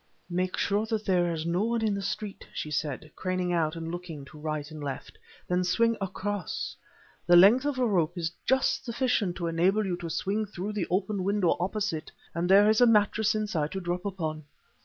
"Make 0.31 0.57
sure 0.57 0.87
that 0.87 1.05
there 1.05 1.31
is 1.31 1.45
no 1.45 1.63
one 1.63 1.83
in 1.83 1.93
the 1.93 2.01
street," 2.01 2.47
she 2.55 2.71
said, 2.71 3.11
craning 3.15 3.53
out 3.53 3.75
and 3.75 3.91
looking 3.91 4.25
to 4.25 4.39
right 4.39 4.71
and 4.71 4.83
left, 4.83 5.15
"then 5.47 5.63
swing 5.63 5.95
across. 6.01 6.75
The 7.27 7.35
length 7.35 7.65
of 7.65 7.75
the 7.75 7.85
rope 7.85 8.17
is 8.17 8.31
just 8.47 8.83
sufficient 8.83 9.35
to 9.35 9.45
enable 9.45 9.85
you 9.85 9.95
to 9.97 10.09
swing 10.09 10.47
through 10.47 10.73
the 10.73 10.87
open 10.89 11.23
window 11.23 11.55
opposite, 11.59 12.11
and 12.33 12.49
there 12.49 12.67
is 12.67 12.81
a 12.81 12.87
mattress 12.87 13.35
inside 13.35 13.73
to 13.73 13.79
drop 13.79 14.03
upon. 14.03 14.45